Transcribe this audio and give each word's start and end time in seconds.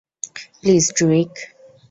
Please, 0.59 0.85
Druig! 0.97 1.31